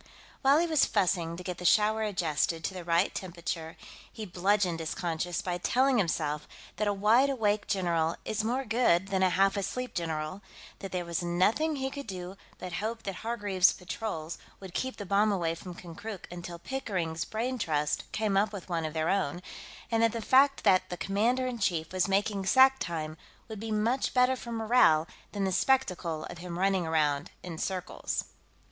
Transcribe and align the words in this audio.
While 0.41 0.57
he 0.57 0.65
was 0.65 0.83
fussing 0.87 1.37
to 1.37 1.43
get 1.43 1.59
the 1.59 1.63
shower 1.63 2.01
adjusted 2.01 2.63
to 2.63 2.73
the 2.73 2.83
right 2.83 3.13
temperature, 3.13 3.77
he 4.11 4.25
bludgeoned 4.25 4.79
his 4.79 4.95
conscience 4.95 5.43
by 5.43 5.59
telling 5.59 5.99
himself 5.99 6.47
that 6.77 6.87
a 6.87 6.91
wide 6.91 7.29
awake 7.29 7.67
general 7.67 8.15
is 8.25 8.43
more 8.43 8.65
good 8.65 9.09
than 9.09 9.21
a 9.21 9.29
half 9.29 9.55
asleep 9.55 9.93
general, 9.93 10.41
that 10.79 10.91
there 10.91 11.05
was 11.05 11.21
nothing 11.21 11.75
he 11.75 11.91
could 11.91 12.07
do 12.07 12.35
but 12.57 12.73
hope 12.81 13.03
that 13.03 13.17
Hargreaves's 13.17 13.73
patrols 13.73 14.39
would 14.59 14.73
keep 14.73 14.97
the 14.97 15.05
bomb 15.05 15.31
away 15.31 15.53
from 15.53 15.75
Konkrook 15.75 16.25
until 16.31 16.57
Pickering's 16.57 17.23
brain 17.23 17.59
trust 17.59 18.11
came 18.11 18.35
up 18.35 18.51
with 18.51 18.69
one 18.69 18.85
of 18.85 18.95
their 18.95 19.07
own, 19.09 19.39
and 19.91 20.01
that 20.01 20.13
the 20.13 20.19
fact 20.19 20.63
that 20.63 20.89
the 20.89 20.97
commander 20.97 21.45
in 21.45 21.59
chief 21.59 21.93
was 21.93 22.07
making 22.07 22.47
sack 22.47 22.79
time 22.79 23.17
would 23.47 23.59
be 23.59 23.69
much 23.71 24.15
better 24.15 24.35
for 24.35 24.51
morale 24.51 25.07
than 25.31 25.43
the 25.43 25.51
spectacle 25.51 26.25
of 26.25 26.39
him 26.39 26.57
running 26.57 26.87
around 26.87 27.29
in 27.43 27.59
circles. 27.59 28.23